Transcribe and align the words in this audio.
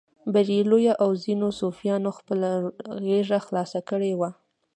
بریلویه 0.33 0.93
او 1.03 1.09
ځینو 1.23 1.47
صوفیانو 1.59 2.09
خپله 2.17 2.49
غېږه 3.05 3.39
خلاصه 3.47 3.79
کړې 3.89 4.11
وه. 4.19 4.29